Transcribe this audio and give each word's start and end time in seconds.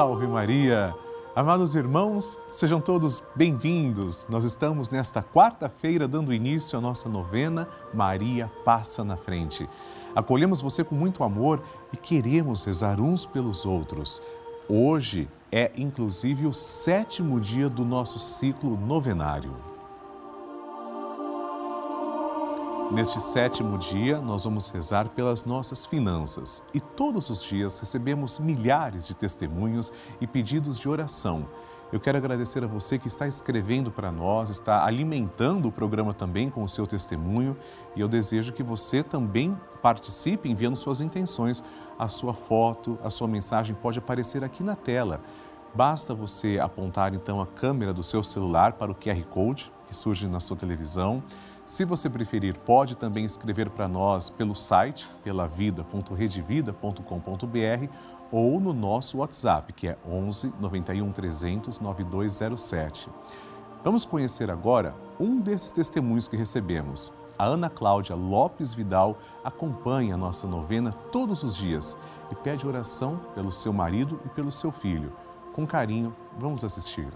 Salve 0.00 0.26
Maria! 0.26 0.94
Amados 1.36 1.74
irmãos, 1.74 2.38
sejam 2.48 2.80
todos 2.80 3.22
bem-vindos. 3.36 4.26
Nós 4.30 4.44
estamos 4.44 4.88
nesta 4.88 5.22
quarta-feira 5.22 6.08
dando 6.08 6.32
início 6.32 6.78
à 6.78 6.80
nossa 6.80 7.06
novena 7.06 7.68
Maria 7.92 8.50
Passa 8.64 9.04
na 9.04 9.18
Frente. 9.18 9.68
Acolhemos 10.16 10.62
você 10.62 10.82
com 10.82 10.94
muito 10.94 11.22
amor 11.22 11.62
e 11.92 11.98
queremos 11.98 12.64
rezar 12.64 12.98
uns 12.98 13.26
pelos 13.26 13.66
outros. 13.66 14.22
Hoje 14.66 15.28
é 15.52 15.70
inclusive 15.76 16.46
o 16.46 16.54
sétimo 16.54 17.38
dia 17.38 17.68
do 17.68 17.84
nosso 17.84 18.18
ciclo 18.18 18.78
novenário. 18.78 19.69
Neste 22.92 23.20
sétimo 23.20 23.78
dia, 23.78 24.20
nós 24.20 24.42
vamos 24.42 24.68
rezar 24.68 25.10
pelas 25.10 25.44
nossas 25.44 25.86
finanças 25.86 26.60
e 26.74 26.80
todos 26.80 27.30
os 27.30 27.40
dias 27.40 27.78
recebemos 27.78 28.40
milhares 28.40 29.06
de 29.06 29.14
testemunhos 29.14 29.92
e 30.20 30.26
pedidos 30.26 30.76
de 30.76 30.88
oração. 30.88 31.46
Eu 31.92 32.00
quero 32.00 32.18
agradecer 32.18 32.64
a 32.64 32.66
você 32.66 32.98
que 32.98 33.06
está 33.06 33.28
escrevendo 33.28 33.92
para 33.92 34.10
nós, 34.10 34.50
está 34.50 34.84
alimentando 34.84 35.68
o 35.68 35.72
programa 35.72 36.12
também 36.12 36.50
com 36.50 36.64
o 36.64 36.68
seu 36.68 36.84
testemunho 36.84 37.56
e 37.94 38.00
eu 38.00 38.08
desejo 38.08 38.52
que 38.52 38.62
você 38.62 39.04
também 39.04 39.56
participe 39.80 40.50
enviando 40.50 40.76
suas 40.76 41.00
intenções. 41.00 41.62
A 41.96 42.08
sua 42.08 42.34
foto, 42.34 42.98
a 43.04 43.10
sua 43.10 43.28
mensagem 43.28 43.72
pode 43.72 44.00
aparecer 44.00 44.42
aqui 44.42 44.64
na 44.64 44.74
tela. 44.74 45.20
Basta 45.72 46.12
você 46.12 46.58
apontar 46.58 47.14
então 47.14 47.40
a 47.40 47.46
câmera 47.46 47.92
do 47.92 48.02
seu 48.02 48.24
celular 48.24 48.72
para 48.72 48.90
o 48.90 48.96
QR 48.96 49.22
Code 49.26 49.72
que 49.90 49.96
surge 49.96 50.28
na 50.28 50.38
sua 50.38 50.56
televisão 50.56 51.20
se 51.70 51.84
você 51.84 52.10
preferir, 52.10 52.58
pode 52.58 52.96
também 52.96 53.24
escrever 53.24 53.70
para 53.70 53.86
nós 53.86 54.28
pelo 54.28 54.56
site 54.56 55.06
pelavida.redevida.com.br 55.22 57.94
ou 58.32 58.58
no 58.58 58.72
nosso 58.72 59.18
WhatsApp, 59.18 59.72
que 59.72 59.86
é 59.86 59.96
11 60.04 60.52
91 60.58 61.12
300 61.12 61.78
9207. 61.78 63.08
Vamos 63.84 64.04
conhecer 64.04 64.50
agora 64.50 64.96
um 65.20 65.40
desses 65.40 65.70
testemunhos 65.70 66.26
que 66.26 66.36
recebemos. 66.36 67.12
A 67.38 67.44
Ana 67.44 67.70
Cláudia 67.70 68.16
Lopes 68.16 68.74
Vidal 68.74 69.16
acompanha 69.44 70.14
a 70.14 70.18
nossa 70.18 70.48
novena 70.48 70.90
todos 71.12 71.44
os 71.44 71.56
dias 71.56 71.96
e 72.32 72.34
pede 72.34 72.66
oração 72.66 73.20
pelo 73.32 73.52
seu 73.52 73.72
marido 73.72 74.18
e 74.26 74.28
pelo 74.30 74.50
seu 74.50 74.72
filho. 74.72 75.12
Com 75.52 75.64
carinho, 75.64 76.12
vamos 76.36 76.64
assistir. 76.64 77.06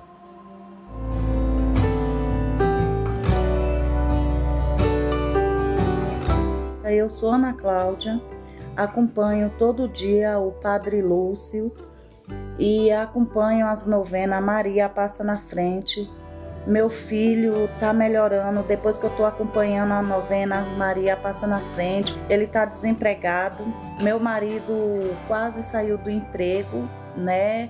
Eu 6.94 7.08
sou 7.10 7.32
Ana 7.32 7.52
Cláudia, 7.52 8.20
acompanho 8.76 9.52
todo 9.58 9.88
dia 9.88 10.38
o 10.38 10.52
Padre 10.52 11.02
Lúcio 11.02 11.72
e 12.58 12.90
acompanho 12.92 13.66
as 13.66 13.86
novenas 13.86 14.42
Maria 14.42 14.88
Passa 14.88 15.24
na 15.24 15.38
Frente. 15.38 16.08
Meu 16.66 16.88
filho 16.88 17.68
tá 17.78 17.92
melhorando 17.92 18.62
depois 18.62 18.96
que 18.96 19.04
eu 19.04 19.10
tô 19.10 19.26
acompanhando 19.26 19.92
a 19.92 20.02
novena 20.02 20.62
Maria 20.78 21.14
Passa 21.14 21.46
na 21.46 21.60
Frente. 21.60 22.16
Ele 22.28 22.46
tá 22.46 22.64
desempregado. 22.64 23.62
Meu 24.00 24.18
marido 24.18 24.72
quase 25.28 25.62
saiu 25.62 25.98
do 25.98 26.10
emprego, 26.10 26.88
né? 27.16 27.68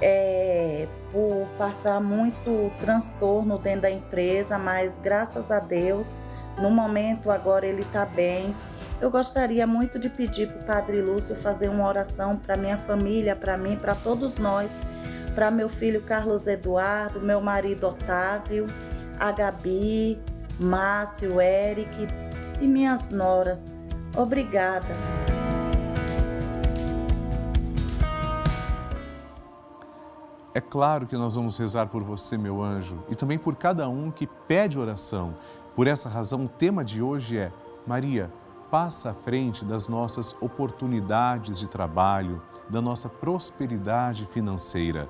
É, 0.00 0.86
por 1.12 1.46
passar 1.56 2.00
muito 2.00 2.70
transtorno 2.78 3.58
dentro 3.58 3.82
da 3.82 3.90
empresa, 3.90 4.56
mas 4.56 4.98
graças 4.98 5.50
a 5.50 5.58
Deus 5.58 6.20
no 6.60 6.70
momento, 6.70 7.30
agora 7.30 7.66
ele 7.66 7.82
está 7.82 8.04
bem. 8.04 8.54
Eu 9.00 9.10
gostaria 9.10 9.66
muito 9.66 9.98
de 9.98 10.08
pedir 10.08 10.48
para 10.48 10.60
o 10.60 10.64
Padre 10.64 11.00
Lúcio 11.00 11.36
fazer 11.36 11.68
uma 11.68 11.86
oração 11.86 12.36
para 12.36 12.56
minha 12.56 12.76
família, 12.76 13.36
para 13.36 13.56
mim, 13.56 13.76
para 13.76 13.94
todos 13.94 14.38
nós, 14.38 14.70
para 15.34 15.50
meu 15.50 15.68
filho 15.68 16.02
Carlos 16.02 16.46
Eduardo, 16.46 17.20
meu 17.20 17.40
marido 17.40 17.86
Otávio, 17.86 18.66
a 19.20 19.30
Gabi, 19.30 20.20
Márcio, 20.58 21.40
Eric 21.40 22.08
e 22.60 22.66
minhas 22.66 23.08
noras. 23.08 23.58
Obrigada. 24.16 24.88
É 30.54 30.60
claro 30.60 31.06
que 31.06 31.16
nós 31.16 31.36
vamos 31.36 31.56
rezar 31.56 31.86
por 31.86 32.02
você, 32.02 32.36
meu 32.36 32.60
anjo, 32.60 33.04
e 33.08 33.14
também 33.14 33.38
por 33.38 33.54
cada 33.54 33.88
um 33.88 34.10
que 34.10 34.26
pede 34.26 34.76
oração. 34.76 35.34
Por 35.78 35.86
essa 35.86 36.08
razão, 36.08 36.44
o 36.44 36.48
tema 36.48 36.84
de 36.84 37.00
hoje 37.00 37.38
é 37.38 37.52
Maria, 37.86 38.32
passa 38.68 39.12
à 39.12 39.14
frente 39.14 39.64
das 39.64 39.86
nossas 39.86 40.34
oportunidades 40.40 41.56
de 41.56 41.68
trabalho, 41.68 42.42
da 42.68 42.82
nossa 42.82 43.08
prosperidade 43.08 44.26
financeira. 44.32 45.08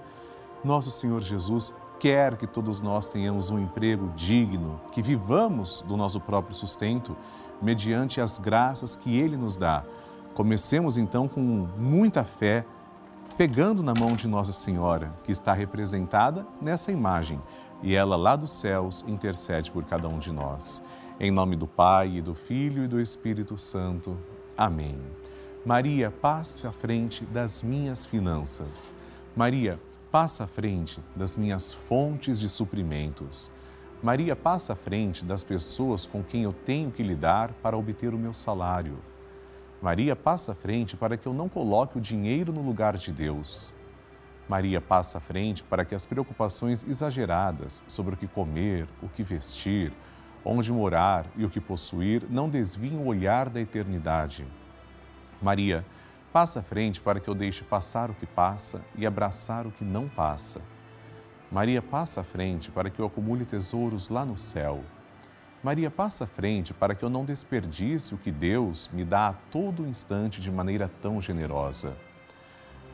Nosso 0.62 0.90
Senhor 0.90 1.22
Jesus 1.22 1.74
quer 1.98 2.36
que 2.36 2.46
todos 2.46 2.82
nós 2.82 3.08
tenhamos 3.08 3.48
um 3.48 3.58
emprego 3.58 4.12
digno, 4.14 4.78
que 4.92 5.00
vivamos 5.00 5.82
do 5.88 5.96
nosso 5.96 6.20
próprio 6.20 6.54
sustento, 6.54 7.16
mediante 7.62 8.20
as 8.20 8.38
graças 8.38 8.94
que 8.94 9.16
Ele 9.16 9.38
nos 9.38 9.56
dá. 9.56 9.84
Comecemos 10.34 10.98
então 10.98 11.26
com 11.26 11.40
muita 11.78 12.24
fé, 12.24 12.62
pegando 13.38 13.82
na 13.82 13.94
mão 13.98 14.12
de 14.12 14.28
Nossa 14.28 14.52
Senhora, 14.52 15.14
que 15.24 15.32
está 15.32 15.54
representada 15.54 16.46
nessa 16.60 16.92
imagem 16.92 17.40
e 17.82 17.94
ela 17.94 18.16
lá 18.16 18.36
dos 18.36 18.52
céus 18.52 19.04
intercede 19.06 19.70
por 19.70 19.84
cada 19.84 20.08
um 20.08 20.18
de 20.18 20.32
nós. 20.32 20.82
Em 21.20 21.30
nome 21.30 21.56
do 21.56 21.66
Pai, 21.66 22.16
e 22.16 22.22
do 22.22 22.34
Filho 22.34 22.84
e 22.84 22.88
do 22.88 23.00
Espírito 23.00 23.58
Santo. 23.58 24.16
Amém. 24.56 24.98
Maria, 25.64 26.10
passa 26.10 26.68
à 26.68 26.72
frente 26.72 27.24
das 27.26 27.62
minhas 27.62 28.06
finanças. 28.06 28.92
Maria, 29.34 29.78
passa 30.10 30.44
à 30.44 30.46
frente 30.46 31.00
das 31.14 31.36
minhas 31.36 31.72
fontes 31.72 32.40
de 32.40 32.48
suprimentos. 32.48 33.50
Maria, 34.02 34.36
passa 34.36 34.72
à 34.72 34.76
frente 34.76 35.24
das 35.24 35.42
pessoas 35.42 36.06
com 36.06 36.22
quem 36.22 36.44
eu 36.44 36.52
tenho 36.52 36.90
que 36.90 37.02
lidar 37.02 37.52
para 37.62 37.76
obter 37.76 38.14
o 38.14 38.18
meu 38.18 38.32
salário. 38.32 38.98
Maria, 39.82 40.16
passa 40.16 40.52
à 40.52 40.54
frente 40.54 40.96
para 40.96 41.16
que 41.16 41.26
eu 41.26 41.34
não 41.34 41.48
coloque 41.48 41.98
o 41.98 42.00
dinheiro 42.00 42.52
no 42.52 42.62
lugar 42.62 42.96
de 42.96 43.12
Deus. 43.12 43.74
Maria 44.48 44.80
passa 44.80 45.18
à 45.18 45.20
frente 45.20 45.62
para 45.62 45.84
que 45.84 45.94
as 45.94 46.06
preocupações 46.06 46.82
exageradas 46.88 47.84
sobre 47.86 48.14
o 48.14 48.16
que 48.16 48.26
comer, 48.26 48.88
o 49.02 49.08
que 49.08 49.22
vestir, 49.22 49.92
onde 50.42 50.72
morar 50.72 51.26
e 51.36 51.44
o 51.44 51.50
que 51.50 51.60
possuir 51.60 52.24
não 52.30 52.48
desviem 52.48 52.96
o 52.96 53.06
olhar 53.06 53.50
da 53.50 53.60
eternidade. 53.60 54.46
Maria 55.42 55.84
passa 56.32 56.60
à 56.60 56.62
frente 56.62 57.00
para 57.00 57.20
que 57.20 57.28
eu 57.28 57.34
deixe 57.34 57.62
passar 57.62 58.10
o 58.10 58.14
que 58.14 58.24
passa 58.24 58.80
e 58.96 59.06
abraçar 59.06 59.66
o 59.66 59.70
que 59.70 59.84
não 59.84 60.08
passa. 60.08 60.62
Maria 61.52 61.82
passa 61.82 62.22
à 62.22 62.24
frente 62.24 62.70
para 62.70 62.88
que 62.88 63.00
eu 63.00 63.06
acumule 63.06 63.44
tesouros 63.44 64.08
lá 64.08 64.24
no 64.24 64.36
céu. 64.36 64.82
Maria 65.62 65.90
passa 65.90 66.24
à 66.24 66.26
frente 66.26 66.72
para 66.72 66.94
que 66.94 67.04
eu 67.04 67.10
não 67.10 67.24
desperdice 67.24 68.14
o 68.14 68.18
que 68.18 68.30
Deus 68.30 68.88
me 68.92 69.04
dá 69.04 69.28
a 69.28 69.32
todo 69.32 69.86
instante 69.86 70.40
de 70.40 70.50
maneira 70.50 70.88
tão 70.88 71.20
generosa. 71.20 71.96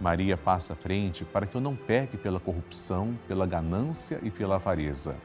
Maria 0.01 0.37
passa 0.37 0.73
à 0.73 0.77
frente 0.77 1.25
para 1.25 1.47
que 1.47 1.55
eu 1.55 1.61
não 1.61 1.77
peque 1.77 2.17
pela 2.17 2.41
corrupção, 2.41 3.17
pela 3.29 3.47
ganância 3.47 4.19
e 4.23 4.31
pela 4.31 4.57
avareza. 4.57 5.17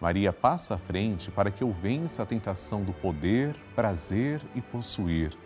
Maria 0.00 0.32
passa 0.32 0.76
à 0.76 0.78
frente 0.78 1.30
para 1.30 1.50
que 1.50 1.62
eu 1.62 1.72
vença 1.72 2.22
a 2.22 2.26
tentação 2.26 2.82
do 2.82 2.92
poder, 2.92 3.54
prazer 3.74 4.40
e 4.54 4.60
possuir. 4.60 5.36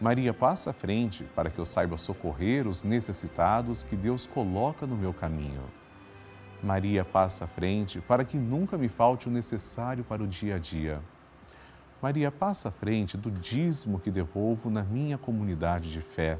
Maria 0.00 0.32
passa 0.32 0.70
à 0.70 0.72
frente 0.72 1.24
para 1.34 1.50
que 1.50 1.58
eu 1.58 1.64
saiba 1.64 1.98
socorrer 1.98 2.66
os 2.66 2.82
necessitados 2.82 3.84
que 3.84 3.96
Deus 3.96 4.26
coloca 4.26 4.86
no 4.86 4.96
meu 4.96 5.12
caminho. 5.12 5.62
Maria 6.62 7.04
passa 7.04 7.44
à 7.44 7.48
frente 7.48 8.00
para 8.00 8.24
que 8.24 8.36
nunca 8.36 8.76
me 8.76 8.88
falte 8.88 9.28
o 9.28 9.30
necessário 9.30 10.02
para 10.02 10.22
o 10.22 10.26
dia 10.26 10.56
a 10.56 10.58
dia. 10.58 11.00
Maria 12.02 12.30
passa 12.30 12.68
à 12.68 12.72
frente 12.72 13.16
do 13.16 13.30
dízimo 13.30 14.00
que 14.00 14.10
devolvo 14.10 14.70
na 14.70 14.82
minha 14.82 15.18
comunidade 15.18 15.92
de 15.92 16.00
fé. 16.00 16.38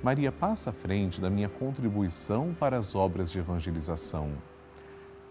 Maria 0.00 0.30
passa 0.30 0.70
à 0.70 0.72
frente 0.72 1.20
da 1.20 1.28
minha 1.28 1.48
contribuição 1.48 2.54
para 2.54 2.78
as 2.78 2.94
obras 2.94 3.32
de 3.32 3.40
evangelização. 3.40 4.30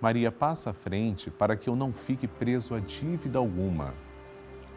Maria 0.01 0.29
passa 0.29 0.71
à 0.71 0.73
frente 0.73 1.31
para 1.31 1.55
que 1.55 1.69
eu 1.69 1.75
não 1.75 1.93
fique 1.93 2.27
preso 2.27 2.75
a 2.75 2.79
dívida 2.79 3.39
alguma. 3.39 3.93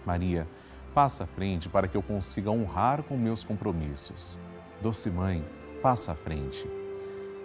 Maria 0.07 0.47
passa 0.95 1.25
à 1.25 1.27
frente 1.27 1.69
para 1.69 1.89
que 1.89 1.97
eu 1.97 2.03
consiga 2.03 2.53
honrar 2.53 3.03
com 3.03 3.17
meus 3.17 3.43
compromissos. 3.43 4.39
Doce 4.81 5.11
Mãe, 5.11 5.45
passa 5.83 6.13
à 6.13 6.15
frente. 6.15 6.71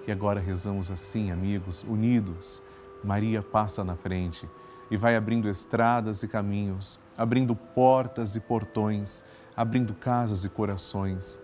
E 0.05 0.11
agora 0.11 0.39
rezamos 0.39 0.91
assim, 0.91 1.31
amigos, 1.31 1.83
unidos. 1.83 2.61
Maria 3.03 3.41
passa 3.41 3.83
na 3.83 3.95
frente 3.95 4.47
e 4.91 4.95
vai 4.95 5.15
abrindo 5.15 5.49
estradas 5.49 6.21
e 6.21 6.27
caminhos, 6.27 6.99
abrindo 7.17 7.55
portas 7.55 8.35
e 8.35 8.39
portões, 8.39 9.25
abrindo 9.57 9.95
casas 9.95 10.45
e 10.45 10.49
corações 10.49 11.43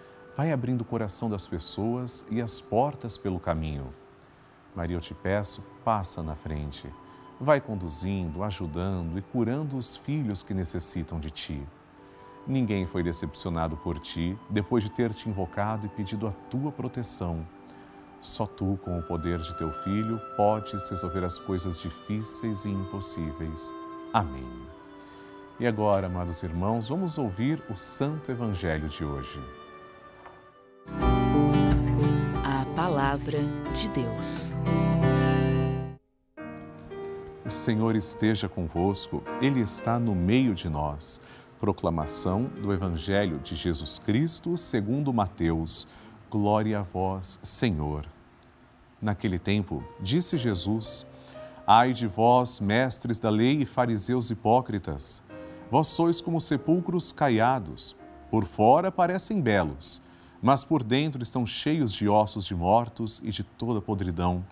Vai 0.35 0.51
abrindo 0.51 0.81
o 0.81 0.85
coração 0.85 1.29
das 1.29 1.45
pessoas 1.45 2.25
e 2.29 2.41
as 2.41 2.61
portas 2.61 3.17
pelo 3.17 3.39
caminho. 3.39 3.93
Maria, 4.73 4.95
eu 4.95 5.01
te 5.01 5.13
peço, 5.13 5.61
passa 5.83 6.23
na 6.23 6.35
frente. 6.35 6.87
Vai 7.39 7.59
conduzindo, 7.59 8.41
ajudando 8.41 9.17
e 9.17 9.21
curando 9.21 9.75
os 9.75 9.95
filhos 9.95 10.41
que 10.41 10.53
necessitam 10.53 11.19
de 11.19 11.29
ti. 11.29 11.61
Ninguém 12.47 12.87
foi 12.87 13.03
decepcionado 13.03 13.75
por 13.75 13.99
ti 13.99 14.37
depois 14.49 14.83
de 14.83 14.89
ter 14.89 15.13
te 15.13 15.27
invocado 15.27 15.85
e 15.85 15.89
pedido 15.89 16.27
a 16.27 16.31
tua 16.49 16.71
proteção. 16.71 17.45
Só 18.21 18.45
tu, 18.45 18.79
com 18.83 18.97
o 18.97 19.03
poder 19.03 19.39
de 19.39 19.57
teu 19.57 19.71
Filho, 19.83 20.19
podes 20.37 20.89
resolver 20.89 21.25
as 21.25 21.39
coisas 21.39 21.81
difíceis 21.81 22.63
e 22.63 22.69
impossíveis. 22.69 23.73
Amém. 24.13 24.49
E 25.59 25.67
agora, 25.67 26.07
amados 26.07 26.41
irmãos, 26.41 26.87
vamos 26.87 27.17
ouvir 27.17 27.61
o 27.69 27.75
Santo 27.75 28.31
Evangelho 28.31 28.87
de 28.87 29.03
hoje. 29.03 29.41
Palavra 32.93 33.39
de 33.73 33.87
Deus. 33.87 34.51
O 37.45 37.49
Senhor 37.49 37.95
esteja 37.95 38.49
convosco, 38.49 39.23
Ele 39.41 39.61
está 39.61 39.97
no 39.97 40.13
meio 40.13 40.53
de 40.53 40.67
nós. 40.67 41.21
Proclamação 41.57 42.51
do 42.61 42.73
Evangelho 42.73 43.39
de 43.39 43.55
Jesus 43.55 43.97
Cristo 43.97 44.57
segundo 44.57 45.13
Mateus. 45.13 45.87
Glória 46.29 46.79
a 46.79 46.81
vós, 46.81 47.39
Senhor. 47.41 48.05
Naquele 49.01 49.39
tempo, 49.39 49.81
disse 50.01 50.35
Jesus: 50.35 51.05
Ai 51.65 51.93
de 51.93 52.07
vós, 52.07 52.59
mestres 52.59 53.21
da 53.21 53.29
lei 53.29 53.61
e 53.61 53.65
fariseus 53.65 54.29
hipócritas, 54.29 55.23
vós 55.71 55.87
sois 55.87 56.19
como 56.19 56.41
sepulcros 56.41 57.13
caiados, 57.13 57.95
por 58.29 58.43
fora 58.43 58.91
parecem 58.91 59.39
belos, 59.39 60.01
mas 60.41 60.63
por 60.63 60.83
dentro 60.83 61.21
estão 61.21 61.45
cheios 61.45 61.93
de 61.93 62.09
ossos 62.09 62.45
de 62.45 62.55
mortos 62.55 63.21
e 63.23 63.29
de 63.29 63.43
toda 63.43 63.81
podridão. 63.81 64.43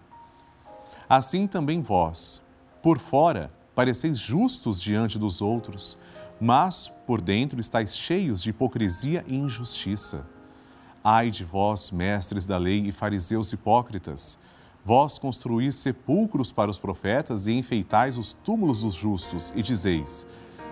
Assim 1.09 1.47
também 1.47 1.81
vós, 1.81 2.41
por 2.83 3.00
fora, 3.00 3.50
pareceis 3.74 4.19
justos 4.19 4.81
diante 4.81 5.18
dos 5.18 5.41
outros, 5.41 5.97
mas 6.39 6.91
por 7.07 7.19
dentro 7.19 7.59
estáis 7.59 7.97
cheios 7.97 8.41
de 8.41 8.51
hipocrisia 8.51 9.24
e 9.27 9.36
injustiça. 9.36 10.25
Ai 11.03 11.31
de 11.31 11.44
vós, 11.44 11.91
mestres 11.91 12.45
da 12.45 12.57
lei 12.57 12.88
e 12.88 12.91
fariseus 12.91 13.51
hipócritas, 13.51 14.38
vós 14.86 15.18
construís 15.18 15.75
sepulcros 15.75 16.51
para 16.51 16.69
os 16.69 16.77
profetas 16.77 17.47
e 17.47 17.53
enfeitais 17.53 18.18
os 18.18 18.33
túmulos 18.33 18.81
dos 18.81 18.94
justos, 18.94 19.51
e 19.56 19.62
dizeis: 19.62 20.27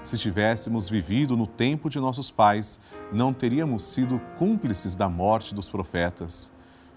se 0.07 0.17
tivéssemos 0.17 0.89
vivido 0.89 1.35
no 1.35 1.45
tempo 1.45 1.89
de 1.89 1.99
nossos 1.99 2.31
pais, 2.31 2.79
não 3.11 3.33
teríamos 3.33 3.83
sido 3.83 4.19
cúmplices 4.37 4.95
da 4.95 5.09
morte 5.09 5.53
dos 5.53 5.69
profetas. 5.69 6.51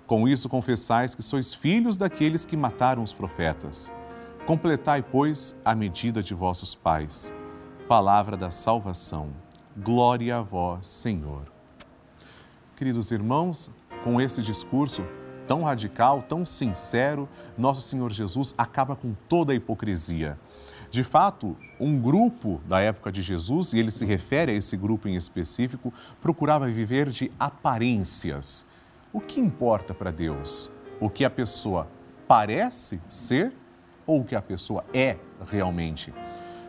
Com 0.07 0.27
isso 0.27 0.49
confessais 0.49 1.15
que 1.15 1.23
sois 1.23 1.55
filhos 1.55 1.97
daqueles 1.97 2.45
que 2.45 2.57
mataram 2.57 3.03
os 3.03 3.13
profetas. 3.13 3.93
Completai, 4.47 5.03
pois, 5.03 5.57
a 5.65 5.75
medida 5.75 6.23
de 6.23 6.35
vossos 6.35 6.75
pais 6.75 7.33
palavra 7.91 8.37
da 8.37 8.53
salvação. 8.53 9.31
Glória 9.77 10.37
a 10.37 10.43
vós, 10.43 10.87
Senhor. 10.87 11.43
Queridos 12.77 13.11
irmãos, 13.11 13.69
com 14.05 14.21
esse 14.21 14.41
discurso 14.41 15.05
tão 15.45 15.65
radical, 15.65 16.23
tão 16.23 16.47
sincero, 16.47 17.29
nosso 17.59 17.83
Senhor 17.83 18.13
Jesus 18.13 18.55
acaba 18.57 18.95
com 18.95 19.13
toda 19.29 19.53
a 19.53 19.57
hipocrisia. 19.57 20.39
De 20.91 21.05
fato, 21.05 21.57
um 21.79 22.01
grupo 22.01 22.61
da 22.67 22.81
época 22.81 23.13
de 23.13 23.23
Jesus, 23.23 23.73
e 23.73 23.79
ele 23.79 23.93
se 23.93 24.05
refere 24.05 24.51
a 24.51 24.55
esse 24.55 24.77
grupo 24.77 25.09
em 25.09 25.15
específico, 25.15 25.95
procurava 26.21 26.67
viver 26.67 27.11
de 27.11 27.31
aparências. 27.39 28.67
O 29.13 29.21
que 29.21 29.39
importa 29.41 29.95
para 29.95 30.11
Deus? 30.11 30.69
O 31.01 31.09
que 31.09 31.25
a 31.25 31.31
pessoa 31.31 31.87
parece 32.27 33.01
ser 33.09 33.53
ou 34.05 34.21
o 34.21 34.25
que 34.25 34.35
a 34.35 34.43
pessoa 34.43 34.85
é 34.93 35.17
realmente? 35.49 36.13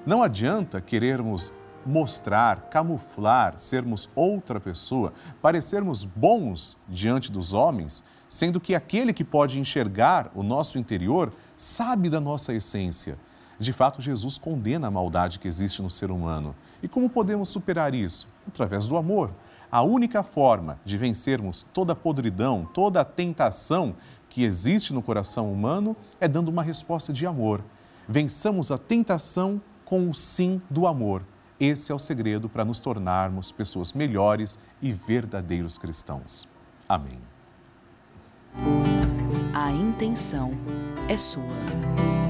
Não 0.06 0.22
adianta 0.22 0.80
querermos 0.80 1.52
mostrar, 1.84 2.70
camuflar, 2.70 3.58
sermos 3.58 4.08
outra 4.16 4.60
pessoa, 4.60 5.14
parecermos 5.42 6.06
bons 6.06 6.78
diante 6.88 7.32
dos 7.32 7.54
homens, 7.54 8.04
sendo 8.30 8.60
que 8.60 8.76
aquele 8.76 9.14
que 9.14 9.24
pode 9.24 9.60
enxergar 9.60 10.32
o 10.36 10.44
nosso 10.44 10.78
interior 10.78 11.34
sabe 11.56 12.08
da 12.08 12.22
nossa 12.22 12.54
essência. 12.54 13.18
De 13.62 13.72
fato, 13.72 14.02
Jesus 14.02 14.40
condena 14.40 14.88
a 14.88 14.92
maldade 14.92 15.38
que 15.38 15.48
existe 15.48 15.84
no 15.84 15.90
ser 15.90 16.10
humano. 16.10 16.56
E 16.82 16.88
como 16.88 17.08
podemos 17.08 17.50
superar 17.50 17.94
isso? 17.94 18.28
Através 18.48 18.88
do 18.88 18.98
amor. 18.98 19.30
A 19.72 19.84
única 19.84 20.24
forma 20.24 20.80
de 20.84 20.98
vencermos 20.98 21.64
toda 21.72 21.94
a 21.94 21.96
podridão, 21.96 22.68
toda 22.74 23.02
a 23.02 23.06
tentação 23.06 23.96
que 24.32 24.44
existe 24.44 24.92
no 24.92 25.02
coração 25.04 25.54
humano 25.54 25.96
é 26.20 26.28
dando 26.28 26.50
uma 26.50 26.64
resposta 26.64 27.14
de 27.14 27.28
amor. 27.28 27.64
Vençamos 28.10 28.72
a 28.72 28.80
tentação 28.80 29.62
com 29.86 30.10
o 30.10 30.14
sim 30.14 30.60
do 30.68 30.88
amor. 30.88 31.22
Esse 31.60 31.92
é 31.92 31.96
o 31.96 32.00
segredo 32.00 32.50
para 32.50 32.66
nos 32.66 32.80
tornarmos 32.80 33.52
pessoas 33.52 33.94
melhores 33.94 34.58
e 34.82 34.92
verdadeiros 34.92 35.78
cristãos. 35.78 36.48
Amém. 36.90 37.20
A 39.54 39.72
intenção 39.72 40.52
é 41.08 41.16
sua. 41.16 42.21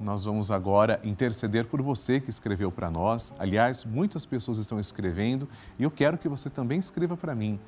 Nós 0.00 0.24
vamos 0.24 0.50
agora 0.50 1.00
interceder 1.02 1.66
por 1.66 1.82
você 1.82 2.20
que 2.20 2.30
escreveu 2.30 2.70
para 2.70 2.88
nós. 2.88 3.34
Aliás, 3.38 3.84
muitas 3.84 4.24
pessoas 4.24 4.58
estão 4.58 4.78
escrevendo 4.78 5.48
e 5.78 5.82
eu 5.82 5.90
quero 5.90 6.16
que 6.16 6.28
você 6.28 6.48
também 6.48 6.78
escreva 6.78 7.16
para 7.16 7.34
mim. 7.34 7.58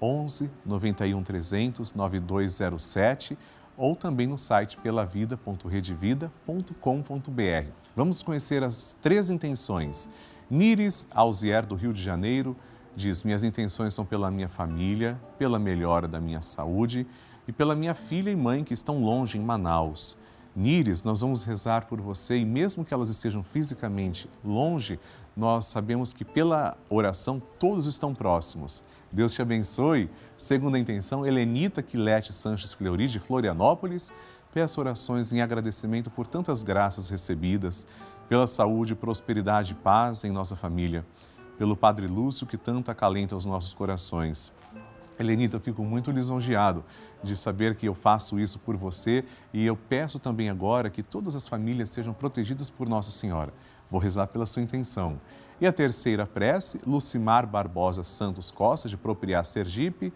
11 0.00 0.50
91 0.64 1.22
300 1.22 1.94
9207 1.94 3.38
ou 3.76 3.96
também 3.96 4.26
no 4.26 4.36
site 4.36 4.76
pelavida.redevida.com.br. 4.76 7.72
Vamos 7.96 8.22
conhecer 8.22 8.62
as 8.62 8.96
três 9.00 9.30
intenções. 9.30 10.10
Nires 10.50 11.06
Alzier, 11.10 11.64
do 11.64 11.74
Rio 11.74 11.92
de 11.92 12.02
Janeiro, 12.02 12.54
diz: 12.94 13.22
Minhas 13.22 13.44
intenções 13.44 13.94
são 13.94 14.04
pela 14.04 14.30
minha 14.30 14.48
família, 14.48 15.18
pela 15.38 15.58
melhora 15.58 16.06
da 16.06 16.20
minha 16.20 16.42
saúde 16.42 17.06
e 17.46 17.52
pela 17.52 17.74
minha 17.74 17.94
filha 17.94 18.30
e 18.30 18.36
mãe 18.36 18.62
que 18.62 18.74
estão 18.74 19.00
longe 19.00 19.38
em 19.38 19.42
Manaus. 19.42 20.18
Nires, 20.58 21.04
nós 21.04 21.20
vamos 21.20 21.44
rezar 21.44 21.86
por 21.86 22.00
você 22.00 22.36
e 22.38 22.44
mesmo 22.44 22.84
que 22.84 22.92
elas 22.92 23.08
estejam 23.08 23.44
fisicamente 23.44 24.28
longe, 24.44 24.98
nós 25.36 25.66
sabemos 25.66 26.12
que 26.12 26.24
pela 26.24 26.76
oração 26.90 27.40
todos 27.60 27.86
estão 27.86 28.12
próximos. 28.12 28.82
Deus 29.12 29.32
te 29.32 29.40
abençoe. 29.40 30.10
Segundo 30.36 30.74
a 30.74 30.78
intenção, 30.80 31.24
Helenita 31.24 31.80
Quilete 31.80 32.32
Sanches 32.32 32.72
Fleury, 32.72 33.06
de 33.06 33.20
Florianópolis, 33.20 34.12
peço 34.52 34.80
orações 34.80 35.32
em 35.32 35.40
agradecimento 35.40 36.10
por 36.10 36.26
tantas 36.26 36.64
graças 36.64 37.08
recebidas, 37.08 37.86
pela 38.28 38.48
saúde, 38.48 38.96
prosperidade 38.96 39.72
e 39.72 39.76
paz 39.76 40.24
em 40.24 40.32
nossa 40.32 40.56
família, 40.56 41.06
pelo 41.56 41.76
Padre 41.76 42.08
Lúcio 42.08 42.48
que 42.48 42.58
tanto 42.58 42.90
acalenta 42.90 43.36
os 43.36 43.44
nossos 43.44 43.72
corações. 43.72 44.52
Helenita, 45.18 45.56
eu 45.56 45.60
fico 45.60 45.82
muito 45.82 46.10
lisonjeado 46.10 46.84
de 47.22 47.36
saber 47.36 47.74
que 47.74 47.86
eu 47.86 47.94
faço 47.94 48.38
isso 48.38 48.58
por 48.58 48.76
você 48.76 49.24
e 49.52 49.64
eu 49.66 49.76
peço 49.76 50.18
também 50.18 50.48
agora 50.48 50.88
que 50.90 51.02
todas 51.02 51.34
as 51.34 51.48
famílias 51.48 51.88
sejam 51.88 52.14
protegidas 52.14 52.70
por 52.70 52.88
Nossa 52.88 53.10
Senhora. 53.10 53.52
Vou 53.90 54.00
rezar 54.00 54.26
pela 54.28 54.46
sua 54.46 54.62
intenção. 54.62 55.20
E 55.60 55.66
a 55.66 55.72
terceira 55.72 56.24
prece, 56.24 56.80
Lucimar 56.86 57.46
Barbosa 57.46 58.04
Santos 58.04 58.50
Costa, 58.50 58.88
de 58.88 58.96
Propriar 58.96 59.44
Sergipe. 59.44 60.12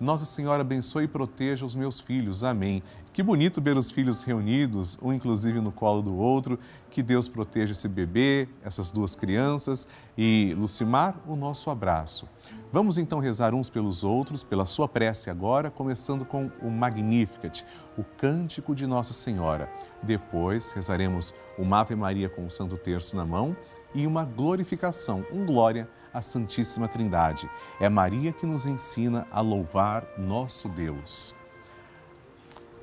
Nossa 0.00 0.24
Senhora 0.24 0.62
abençoe 0.62 1.04
e 1.04 1.08
proteja 1.08 1.64
os 1.64 1.76
meus 1.76 2.00
filhos. 2.00 2.42
Amém. 2.42 2.82
Que 3.12 3.22
bonito 3.22 3.60
ver 3.60 3.76
os 3.76 3.92
filhos 3.92 4.22
reunidos, 4.22 4.98
um 5.00 5.12
inclusive 5.12 5.60
no 5.60 5.70
colo 5.70 6.02
do 6.02 6.16
outro. 6.16 6.58
Que 6.90 7.02
Deus 7.02 7.28
proteja 7.28 7.72
esse 7.72 7.88
bebê, 7.88 8.48
essas 8.64 8.90
duas 8.90 9.14
crianças. 9.14 9.86
E, 10.18 10.52
Lucimar, 10.58 11.16
o 11.28 11.36
nosso 11.36 11.70
abraço. 11.70 12.28
Vamos 12.72 12.98
então 12.98 13.20
rezar 13.20 13.54
uns 13.54 13.70
pelos 13.70 14.02
outros, 14.02 14.42
pela 14.42 14.66
sua 14.66 14.88
prece 14.88 15.30
agora, 15.30 15.70
começando 15.70 16.24
com 16.24 16.50
o 16.60 16.68
Magnificat, 16.68 17.64
o 17.96 18.02
cântico 18.02 18.74
de 18.74 18.84
Nossa 18.84 19.12
Senhora. 19.12 19.70
Depois 20.02 20.72
rezaremos 20.72 21.32
o 21.56 21.72
Ave 21.72 21.94
Maria 21.94 22.28
com 22.28 22.44
o 22.44 22.50
Santo 22.50 22.76
Terço 22.76 23.14
na 23.14 23.24
mão 23.24 23.56
e 23.94 24.08
uma 24.08 24.24
glorificação, 24.24 25.24
um 25.32 25.46
glória 25.46 25.88
à 26.14 26.22
Santíssima 26.22 26.86
Trindade. 26.88 27.50
É 27.80 27.88
Maria 27.88 28.32
que 28.32 28.46
nos 28.46 28.64
ensina 28.64 29.26
a 29.30 29.40
louvar 29.40 30.06
nosso 30.16 30.68
Deus. 30.68 31.34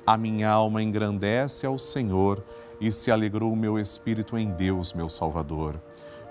A 0.06 0.16
minha 0.16 0.50
alma 0.50 0.82
engrandece 0.82 1.64
ao 1.64 1.78
Senhor 1.78 2.44
e 2.80 2.92
se 2.92 3.10
alegrou 3.10 3.52
o 3.52 3.56
meu 3.56 3.78
espírito 3.78 4.36
em 4.36 4.50
Deus, 4.50 4.92
meu 4.92 5.08
Salvador, 5.08 5.80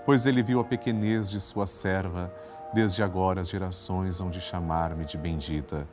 pois 0.06 0.26
ele 0.26 0.42
viu 0.42 0.60
a 0.60 0.64
pequenez 0.64 1.28
de 1.28 1.40
sua 1.40 1.66
serva. 1.66 2.32
desde 2.74 3.02
agora 3.02 3.42
as 3.42 3.50
gerações 3.50 4.18
hão 4.20 4.30
de 4.30 4.40
chamar-me 4.40 5.04
de 5.04 5.18
bendita. 5.18 5.86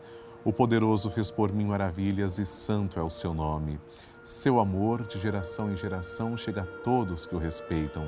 O 0.45 0.53
poderoso 0.53 1.09
fez 1.09 1.29
por 1.29 1.51
mim 1.51 1.65
maravilhas 1.65 2.39
e 2.39 2.45
santo 2.45 2.97
é 2.99 3.03
o 3.03 3.09
seu 3.09 3.33
nome. 3.33 3.79
Seu 4.23 4.59
amor 4.59 5.05
de 5.05 5.19
geração 5.19 5.71
em 5.71 5.75
geração 5.75 6.37
chega 6.37 6.61
a 6.61 6.65
todos 6.65 7.25
que 7.25 7.35
o 7.35 7.39
respeitam. 7.39 8.07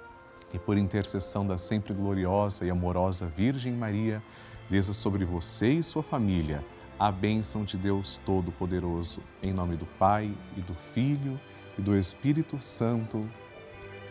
E 0.53 0.59
por 0.59 0.77
intercessão 0.77 1.45
da 1.45 1.57
sempre 1.57 1.93
gloriosa 1.93 2.65
e 2.65 2.69
amorosa 2.69 3.27
Virgem 3.27 3.73
Maria, 3.73 4.21
desça 4.69 4.93
sobre 4.93 5.25
você 5.25 5.71
e 5.73 5.83
sua 5.83 6.03
família 6.03 6.63
a 6.99 7.11
bênção 7.11 7.63
de 7.63 7.77
Deus 7.77 8.17
Todo-Poderoso. 8.25 9.21
Em 9.41 9.51
nome 9.51 9.75
do 9.75 9.85
Pai, 9.85 10.31
e 10.55 10.61
do 10.61 10.75
Filho, 10.93 11.39
e 11.77 11.81
do 11.81 11.97
Espírito 11.97 12.61
Santo. 12.61 13.27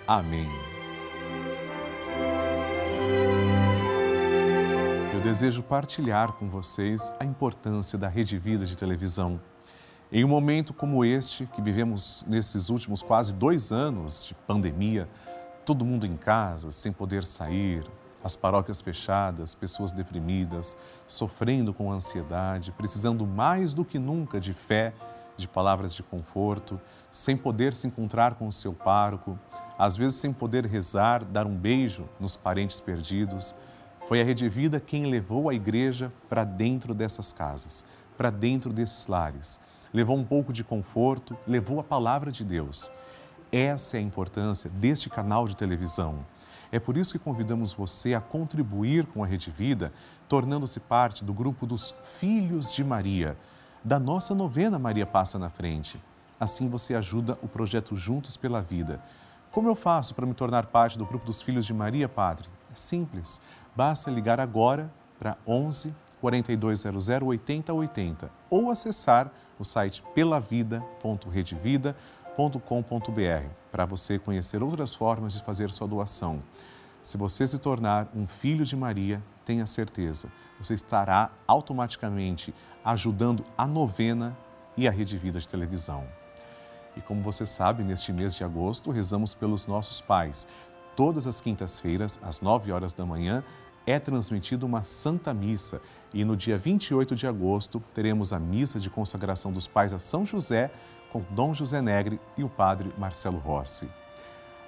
Amém. 0.06 0.48
eu 5.20 5.24
desejo 5.24 5.62
partilhar 5.62 6.32
com 6.32 6.48
vocês 6.48 7.12
a 7.20 7.26
importância 7.26 7.98
da 7.98 8.08
Rede 8.08 8.38
Vida 8.38 8.64
de 8.64 8.74
televisão. 8.74 9.38
Em 10.10 10.24
um 10.24 10.28
momento 10.28 10.72
como 10.72 11.04
este, 11.04 11.44
que 11.44 11.60
vivemos 11.60 12.24
nesses 12.26 12.70
últimos 12.70 13.02
quase 13.02 13.34
dois 13.34 13.70
anos 13.70 14.24
de 14.24 14.32
pandemia, 14.32 15.06
todo 15.70 15.84
mundo 15.84 16.04
em 16.04 16.16
casa, 16.16 16.72
sem 16.72 16.92
poder 16.92 17.24
sair, 17.24 17.88
as 18.24 18.34
paróquias 18.34 18.80
fechadas, 18.80 19.54
pessoas 19.54 19.92
deprimidas, 19.92 20.76
sofrendo 21.06 21.72
com 21.72 21.92
ansiedade, 21.92 22.72
precisando 22.72 23.24
mais 23.24 23.72
do 23.72 23.84
que 23.84 23.96
nunca 23.96 24.40
de 24.40 24.52
fé, 24.52 24.92
de 25.36 25.46
palavras 25.46 25.94
de 25.94 26.02
conforto, 26.02 26.80
sem 27.08 27.36
poder 27.36 27.72
se 27.76 27.86
encontrar 27.86 28.34
com 28.34 28.48
o 28.48 28.52
seu 28.52 28.72
pároco, 28.72 29.38
às 29.78 29.96
vezes 29.96 30.18
sem 30.18 30.32
poder 30.32 30.66
rezar, 30.66 31.24
dar 31.24 31.46
um 31.46 31.54
beijo 31.54 32.08
nos 32.18 32.36
parentes 32.36 32.80
perdidos 32.80 33.54
foi 34.08 34.20
a 34.20 34.24
Rede 34.24 34.48
Vida 34.48 34.80
quem 34.80 35.06
levou 35.06 35.48
a 35.48 35.54
igreja 35.54 36.12
para 36.28 36.42
dentro 36.42 36.92
dessas 36.92 37.32
casas, 37.32 37.84
para 38.18 38.28
dentro 38.28 38.72
desses 38.72 39.06
lares. 39.06 39.60
Levou 39.92 40.16
um 40.16 40.24
pouco 40.24 40.52
de 40.52 40.64
conforto, 40.64 41.36
levou 41.46 41.78
a 41.78 41.84
palavra 41.84 42.32
de 42.32 42.44
Deus. 42.44 42.90
Essa 43.52 43.96
é 43.96 44.00
a 44.00 44.02
importância 44.02 44.70
deste 44.70 45.10
canal 45.10 45.48
de 45.48 45.56
televisão. 45.56 46.24
É 46.70 46.78
por 46.78 46.96
isso 46.96 47.12
que 47.12 47.18
convidamos 47.18 47.72
você 47.72 48.14
a 48.14 48.20
contribuir 48.20 49.06
com 49.06 49.24
a 49.24 49.26
Rede 49.26 49.50
Vida, 49.50 49.92
tornando-se 50.28 50.78
parte 50.78 51.24
do 51.24 51.32
grupo 51.32 51.66
dos 51.66 51.92
Filhos 52.20 52.72
de 52.72 52.84
Maria, 52.84 53.36
da 53.82 53.98
nossa 53.98 54.36
novena 54.36 54.78
Maria 54.78 55.04
Passa 55.04 55.36
na 55.36 55.50
Frente. 55.50 56.00
Assim 56.38 56.68
você 56.68 56.94
ajuda 56.94 57.36
o 57.42 57.48
projeto 57.48 57.96
Juntos 57.96 58.36
pela 58.36 58.62
Vida. 58.62 59.02
Como 59.50 59.68
eu 59.68 59.74
faço 59.74 60.14
para 60.14 60.26
me 60.26 60.32
tornar 60.32 60.66
parte 60.66 60.96
do 60.96 61.04
grupo 61.04 61.26
dos 61.26 61.42
Filhos 61.42 61.66
de 61.66 61.74
Maria, 61.74 62.08
Padre? 62.08 62.48
É 62.72 62.76
simples. 62.76 63.40
Basta 63.74 64.12
ligar 64.12 64.38
agora 64.38 64.88
para 65.18 65.36
11 65.44 65.92
4200 66.20 67.08
8080 67.08 68.30
ou 68.48 68.70
acessar 68.70 69.32
o 69.58 69.64
site 69.64 70.02
pelavida.redevida.com.br 72.40 73.48
para 73.70 73.84
você 73.84 74.18
conhecer 74.18 74.62
outras 74.62 74.94
formas 74.94 75.34
de 75.34 75.42
fazer 75.42 75.70
sua 75.70 75.86
doação. 75.86 76.42
Se 77.02 77.16
você 77.16 77.46
se 77.46 77.58
tornar 77.58 78.08
um 78.14 78.26
filho 78.26 78.64
de 78.64 78.76
Maria, 78.76 79.22
tenha 79.44 79.66
certeza, 79.66 80.30
você 80.58 80.74
estará 80.74 81.30
automaticamente 81.46 82.54
ajudando 82.84 83.44
a 83.56 83.66
novena 83.66 84.36
e 84.76 84.88
a 84.88 84.90
Rede 84.90 85.16
Vida 85.18 85.38
de 85.38 85.48
televisão. 85.48 86.04
E 86.96 87.00
como 87.00 87.22
você 87.22 87.46
sabe, 87.46 87.82
neste 87.82 88.12
mês 88.12 88.34
de 88.34 88.44
agosto, 88.44 88.90
rezamos 88.90 89.34
pelos 89.34 89.66
nossos 89.66 90.00
pais, 90.00 90.46
todas 90.96 91.26
as 91.26 91.40
quintas-feiras, 91.40 92.18
às 92.22 92.40
9 92.40 92.72
horas 92.72 92.92
da 92.92 93.06
manhã, 93.06 93.44
é 93.86 93.98
transmitida 93.98 94.66
uma 94.66 94.82
Santa 94.82 95.32
Missa 95.32 95.80
e 96.12 96.24
no 96.24 96.36
dia 96.36 96.58
28 96.58 97.14
de 97.14 97.26
agosto 97.26 97.82
teremos 97.94 98.32
a 98.32 98.38
missa 98.38 98.78
de 98.78 98.90
consagração 98.90 99.52
dos 99.52 99.66
pais 99.66 99.92
a 99.92 99.98
São 99.98 100.26
José 100.26 100.70
com 101.12 101.22
Dom 101.30 101.54
José 101.54 101.80
Negre 101.82 102.20
e 102.36 102.44
o 102.44 102.48
Padre 102.48 102.90
Marcelo 102.98 103.38
Rossi. 103.38 103.88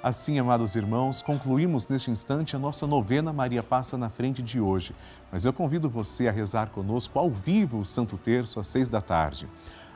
Assim, 0.03 0.39
amados 0.39 0.75
irmãos, 0.75 1.23
concluímos 1.23 1.87
neste 1.89 2.11
instante 2.11 2.57
a 2.57 2.59
nossa 2.59 2.87
novena 2.87 3.33
Maria 3.33 3.63
Passa 3.63 3.97
na 3.97 4.11
Frente 4.11 4.43
de 4.43 4.61
hoje. 4.61 4.95
Mas 5.31 5.45
eu 5.45 5.53
convido 5.53 5.89
você 5.89 6.27
a 6.27 6.33
rezar 6.33 6.71
conosco 6.71 7.19
ao 7.19 7.31
vivo 7.31 7.79
o 7.79 7.85
Santo 7.85 8.19
Terço 8.19 8.59
às 8.59 8.67
seis 8.67 8.89
da 8.89 9.01
tarde. 9.01 9.49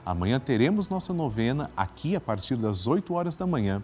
Amanhã 0.04 0.38
teremos 0.38 0.88
nossa 0.88 1.12
novena 1.12 1.70
aqui 1.76 2.14
a 2.14 2.20
partir 2.20 2.56
das 2.56 2.86
8 2.86 3.12
horas 3.12 3.36
da 3.36 3.46
manhã 3.46 3.82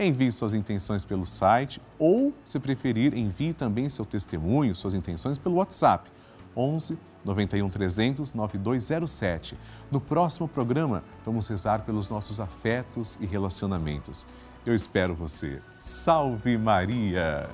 Envie 0.00 0.30
suas 0.30 0.54
intenções 0.54 1.04
pelo 1.04 1.26
site 1.26 1.82
ou, 1.98 2.32
se 2.44 2.60
preferir, 2.60 3.14
envie 3.14 3.52
também 3.52 3.88
seu 3.88 4.04
testemunho, 4.04 4.72
suas 4.74 4.94
intenções 4.94 5.36
pelo 5.36 5.56
WhatsApp 5.56 6.08
11 6.56 6.96
91 7.28 7.68
300 7.68 8.32
9207. 8.32 9.56
No 9.90 10.00
próximo 10.00 10.48
programa, 10.48 11.04
vamos 11.24 11.46
rezar 11.48 11.84
pelos 11.84 12.08
nossos 12.08 12.40
afetos 12.40 13.18
e 13.20 13.26
relacionamentos. 13.26 14.26
Eu 14.66 14.74
espero 14.74 15.14
você. 15.14 15.60
Salve 15.78 16.58
Maria! 16.58 17.48